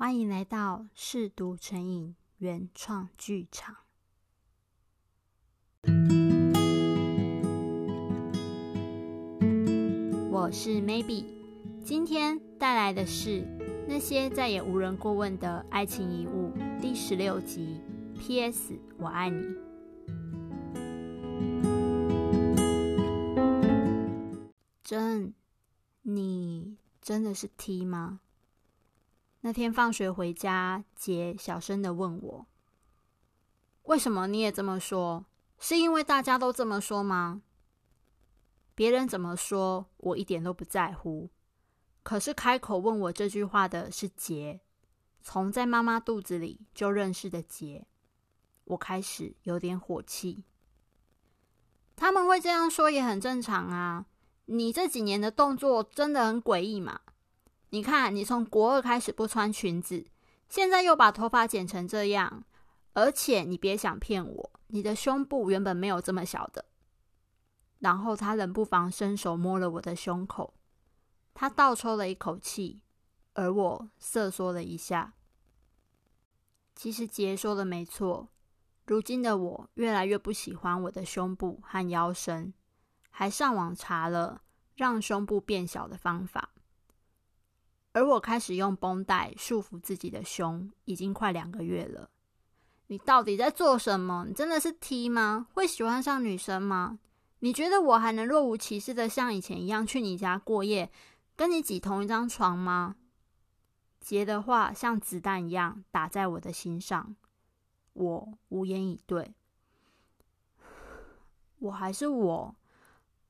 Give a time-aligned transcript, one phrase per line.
[0.00, 3.76] 欢迎来到试读成瘾原创剧场。
[10.30, 11.26] 我是 Maybe，
[11.84, 13.46] 今天带来的是
[13.86, 17.78] 那些再也无人过问的爱情遗物第十六集。
[18.18, 18.80] P.S.
[18.96, 19.54] 我爱你。
[24.82, 25.34] 真，
[26.00, 28.20] 你真的是 T 吗？
[29.42, 32.46] 那天放学回家，杰小声的问我
[33.84, 35.24] ：“为什么你也这么说？
[35.58, 37.42] 是因为大家都这么说吗？”
[38.74, 41.30] 别人怎么说，我一点都不在乎。
[42.02, 44.60] 可是开口问我这句话的是杰，
[45.22, 47.86] 从在妈妈肚子里就认识的杰。
[48.64, 50.44] 我开始有点火气。
[51.96, 54.06] 他们会这样说也很正常啊。
[54.46, 57.00] 你这几年的动作真的很诡异嘛？
[57.70, 60.06] 你看，你从国二开始不穿裙子，
[60.48, 62.44] 现在又把头发剪成这样，
[62.94, 66.64] 而且你别想骗我，你的胸部原本没有这么小的。
[67.78, 70.54] 然后他冷不防伸手摸了我的胸口，
[71.32, 72.82] 他倒抽了一口气，
[73.34, 75.14] 而我瑟缩了一下。
[76.74, 78.28] 其实杰说的没错，
[78.86, 82.52] 如今的我越来越不喜欢我的胸部和腰身，
[83.10, 84.42] 还上网查了
[84.74, 86.50] 让胸部变小的方法。
[87.92, 92.10] 而我开始用绷带束缚自己的胸，已经快两个月了。
[92.86, 94.24] 你到底在做什么？
[94.26, 95.48] 你真的是 T 吗？
[95.54, 96.98] 会喜欢上女生吗？
[97.40, 100.90] 你觉得我还能若无其事的像以前一样去你家过夜，
[101.36, 102.96] 跟你挤同一张床吗？
[104.00, 107.16] 杰的话像子弹一样打在我的心上，
[107.92, 109.34] 我无言以对。
[111.60, 112.56] 我还是我，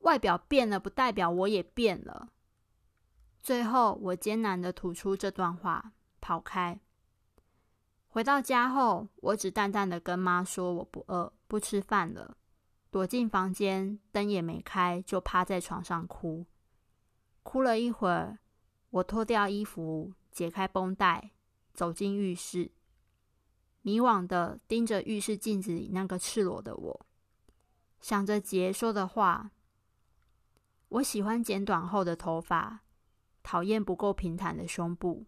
[0.00, 2.28] 外表变了不代表我也变了。
[3.44, 6.80] 最后，我艰难的吐出这段话，跑开。
[8.08, 12.38] 回到家后，我只淡淡的跟妈说我不饿，不吃饭了，
[12.90, 16.46] 躲进房间，灯也没开，就趴在床上哭。
[17.42, 18.38] 哭了一会儿，
[18.88, 21.32] 我脱掉衣服，解开绷带，
[21.74, 22.70] 走进浴室，
[23.82, 27.06] 迷惘的盯着浴室镜子里那个赤裸的我，
[28.00, 29.50] 想着杰说的话：
[30.88, 32.83] 我喜欢剪短后的头发。
[33.44, 35.26] 讨厌不够平坦的胸部，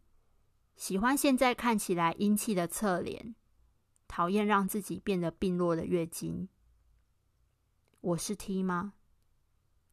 [0.74, 3.36] 喜欢现在看起来英气的侧脸，
[4.08, 6.48] 讨厌让自己变得病弱的月经。
[8.00, 8.94] 我是 T 吗？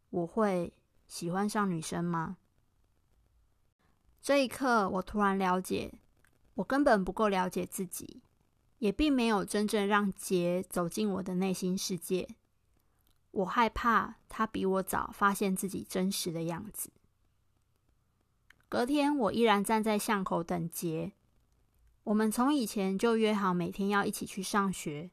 [0.09, 0.73] 我会
[1.05, 2.37] 喜欢上女生吗？
[4.21, 5.93] 这一刻，我突然了解，
[6.53, 8.23] 我根本不够了解自己，
[8.77, 12.29] 也并没有真正让杰走进我的内心世界。
[13.31, 16.89] 我害怕他比我早发现自己真实的样子。
[18.73, 21.11] 隔天，我依然站在巷口等杰。
[22.05, 25.11] 我们从以前就约好每天要一起去上学。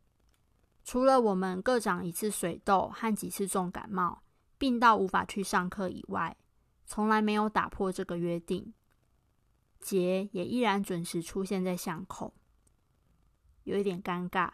[0.83, 4.23] 除了我们各长一次水痘和几次重感冒，
[4.57, 6.39] 病到无法去上课以外，
[6.87, 8.73] 从来没有打破这个约定。
[9.79, 12.33] 杰也依然准时出现在巷口。
[13.65, 14.51] 有一点尴尬。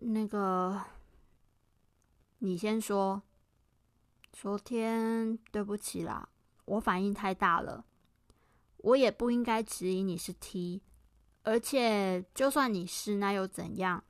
[0.00, 0.80] 那个，
[2.38, 3.24] 你先说。
[4.32, 6.28] 昨天，对不起啦。
[6.66, 7.84] 我反应太大了，
[8.78, 10.82] 我也不应该质疑你是 T，
[11.42, 14.02] 而且就算你是，那又怎样？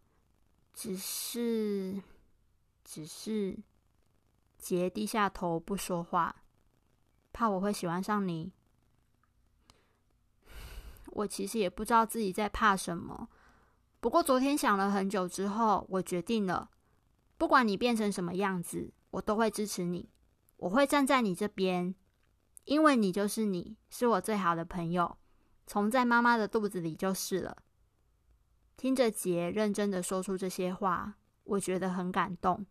[0.73, 2.03] 只是，
[2.85, 3.59] 只是，
[4.59, 6.43] 杰低下头不说话，
[7.33, 8.53] 怕我会喜欢上你。
[11.07, 13.29] 我其实也不知道自己在怕什么，
[14.01, 16.71] 不过昨天想了很久之后，我决定了，
[17.37, 20.09] 不管你变成什么样子，我都会支持你，
[20.57, 21.95] 我会站在你这边。
[22.65, 25.19] 因为你就是你，是我最好的朋友，
[25.67, 27.59] 从在妈妈的肚子里就是了。
[28.77, 31.15] 听着杰认真的说出这些话，
[31.45, 32.67] 我觉得很感动，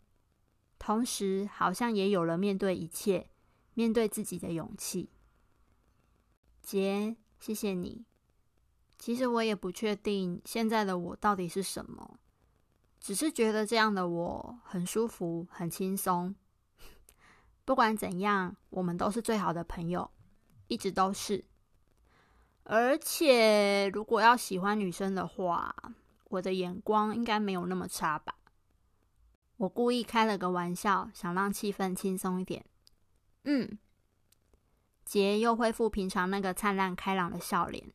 [0.78, 3.30] 同时好像也有了面对一切、
[3.74, 5.12] 面对自己的勇气。
[6.62, 8.06] 杰，谢谢你。
[8.98, 12.19] 其实我也不确定现在的我到底是什么，
[13.00, 16.34] 只是觉得这样的我很舒服、很轻松。
[17.65, 20.12] 不管怎样，我们都是最好的朋友，
[20.68, 21.45] 一直都是。
[22.63, 25.75] 而且，如果要喜欢女生的话，
[26.25, 28.36] 我的眼光应该没有那么差吧？
[29.57, 32.65] 我故意开了个玩笑，想让气氛轻松一点。
[33.44, 33.77] 嗯，
[35.06, 37.94] 杰又恢复平常那个灿烂开朗的笑脸，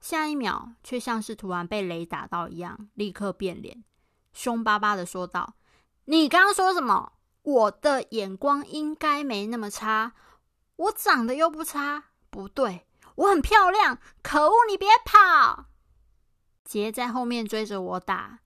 [0.00, 3.84] 下一秒却像是突然被雷打到一样，立刻变脸，
[4.32, 5.54] 凶巴巴的说道
[6.06, 10.12] ：“你刚刚说什么？”我的眼光应该没那么差，
[10.76, 15.66] 我长得又不差，不对，我很漂亮，可恶，你别跑！
[16.64, 18.40] 杰在后面追着我打，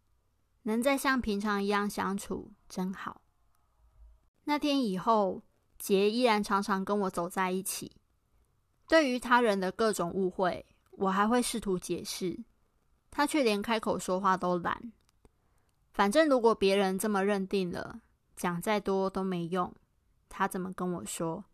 [0.62, 3.20] 能再像平常一样相处真好。
[4.44, 5.42] 那天以后，
[5.78, 7.96] 杰依然常常跟我走在一起。
[8.86, 12.44] 对于他人的各种误会，我还会试图解释，
[13.10, 14.92] 他却连开口说话都懒。
[15.92, 18.00] 反正如果别人这么认定了，
[18.36, 19.72] 讲再多都没用。
[20.28, 21.44] 他怎么跟我说？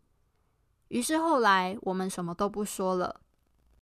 [0.87, 3.21] 于是后来我们什么都不说了，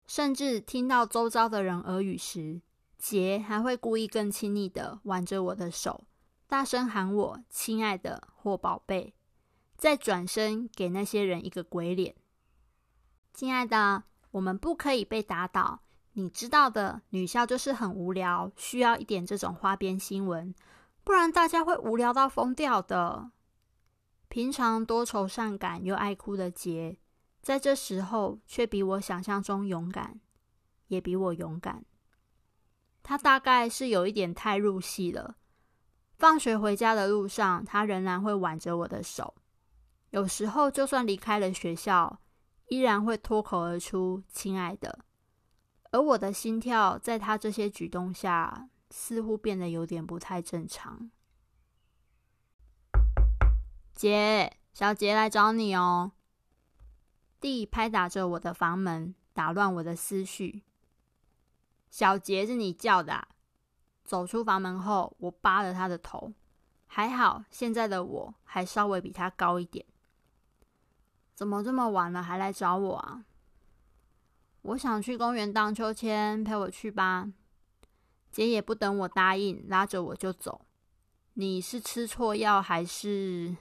[0.07, 2.61] 甚至听到周遭的人耳语时，
[2.99, 6.05] 杰还会故意更亲昵的挽着我的手，
[6.47, 9.15] 大声喊我“亲爱的”或“宝贝”，
[9.79, 12.15] 再转身给那些人一个鬼脸。
[13.33, 14.03] 亲爱的，
[14.33, 15.81] 我们不可以被打倒。
[16.15, 20.53] 你知道的，女校就是很无聊，需要一点这种花边新闻，
[21.09, 23.31] 不然大家会无聊到疯掉的。
[24.29, 26.99] 平常多愁善感又爱哭的杰，
[27.41, 30.21] 在这时候却比我想象中勇敢，
[30.89, 31.83] 也比我勇敢。
[33.03, 35.37] 他大概是有一点太入戏了。
[36.19, 39.35] 放学回家的路上，他仍然会挽着我的手，
[40.11, 42.21] 有时候就算离开了学校。
[42.67, 45.07] 依然会脱口而出“亲爱的”，
[45.91, 51.11] 而我的心跳在他这些举动下，似乎变得有点不太正常。
[53.95, 56.13] 姐，小杰来找你哦。
[57.41, 60.63] 弟拍打着我的房门，打乱我的思绪。
[61.91, 63.29] 小杰是你叫的？
[64.05, 66.33] 走出房门后，我扒了他的头，
[66.87, 69.85] 还好现在的我还稍微比他高一点。
[71.35, 73.25] 怎么这么晚了还来找我啊？
[74.63, 77.33] 我想去公园荡秋千，陪我去吧。
[78.31, 80.63] 姐也不等我答应，拉着我就走。
[81.35, 83.57] 你是吃错药还是？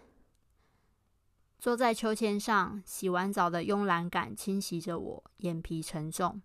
[1.60, 6.42] 坐在秋千上，洗完澡的慵懒感侵袭着我，眼皮沉重。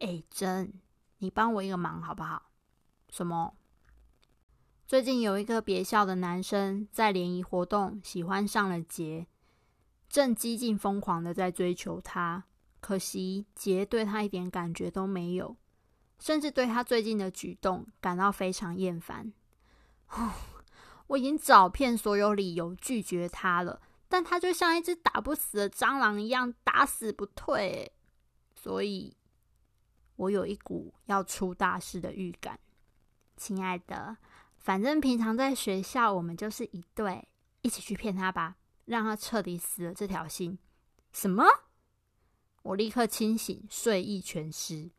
[0.00, 0.74] 哎，真，
[1.18, 2.50] 你帮我一个忙好不好？
[3.08, 3.54] 什么？
[4.86, 9.26] 最近有一个别校的男生在联谊活动喜欢上了杰。
[10.08, 12.44] 正激进疯狂的在追求她，
[12.80, 15.56] 可惜杰对她一点感觉都没有，
[16.18, 19.32] 甚至对他最近的举动感到非常厌烦。
[21.08, 27.92] 我已经找遍所有理由拒绝他了，但他就像一只打不死的蟑螂一样，打死不退。
[28.54, 29.16] 所以，
[30.16, 32.58] 我有一股要出大事的预感。
[33.36, 34.16] 亲爱的，
[34.56, 37.28] 反正平常在学校我们就是一对，
[37.62, 38.56] 一起去骗他吧。
[38.84, 40.58] 让他彻底死了这条心。
[41.12, 41.44] 什么？
[42.62, 44.90] 我立刻清醒，睡意全失。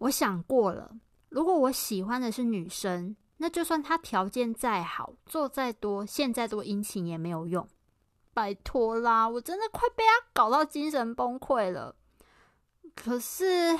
[0.00, 0.96] 我想过了，
[1.28, 7.68] 如果我喜欢的是女生，那就算她条件再好，做再多，现在多殷勤也没有用。
[8.32, 11.94] 拜托啦，我真的快被他搞到精神崩溃了。
[12.94, 13.78] 可是，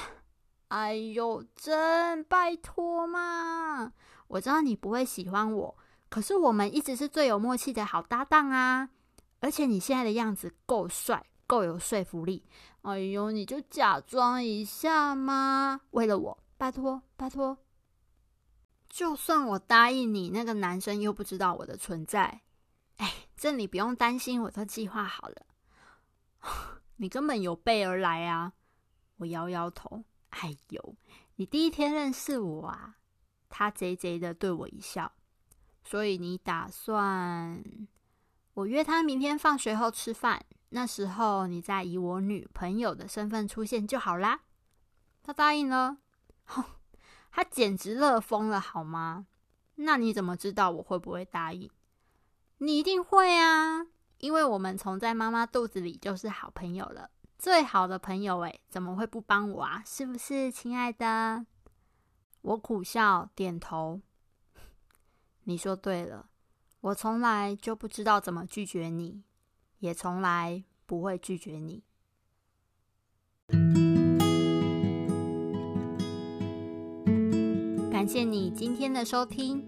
[0.69, 3.93] 哎呦，真拜托嘛！
[4.29, 5.77] 我知道你不会喜欢我，
[6.09, 8.91] 可是我们一直是最有默契的好搭档啊。
[9.41, 12.47] 而且你现在的样子够帅，够有说服力。
[12.83, 15.81] 哎呦，你就假装一下嘛！
[15.91, 17.59] 为了我，拜托拜托。
[18.89, 22.43] 就算我答应你，那个男生又不知道我的存在。
[22.99, 25.47] 哎，这你不用担心，我都计划好了。
[26.99, 28.53] 你根本有备而来啊！
[29.17, 30.05] 我摇摇头。
[30.31, 30.95] 哎呦，
[31.35, 32.95] 你第一天认识我啊？
[33.49, 35.11] 他贼贼的对我一笑。
[35.83, 37.65] 所以你打算？
[38.55, 44.41] 我约他明天放学后吃饭，那时候你再以我女朋友的身份出现就好啦。
[45.23, 45.99] 他答应了，
[46.47, 46.65] 哼
[47.31, 49.27] 他简直乐疯了，好吗？
[49.77, 51.71] 那你怎么知道我会不会答应？
[52.59, 53.87] 你一定会啊，
[54.19, 59.83] 因为我们从在妈妈肚子里就是好朋友了，最好的朋友诶，怎么会不帮我啊？
[59.87, 61.47] 是不是，亲爱的？
[62.43, 64.01] 我苦笑点头，
[65.45, 66.29] 你说对了。
[66.81, 69.23] 我从来就不知道怎么拒绝你，
[69.81, 71.83] 也从来不会拒绝你。
[77.91, 79.63] 感谢你今天的收听，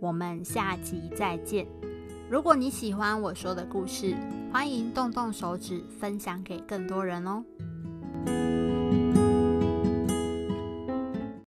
[0.00, 1.66] 我们下集再见。
[2.28, 4.16] 如果你喜欢我说的故事，
[4.52, 7.44] 欢迎动动手指分享给更多人哦。